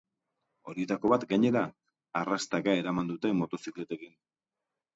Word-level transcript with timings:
Horietako 0.71 1.11
bat, 1.13 1.25
gainera, 1.33 1.61
arrastaka 2.23 2.75
eraman 2.81 3.15
dute 3.15 3.35
motozikletekin. 3.45 4.21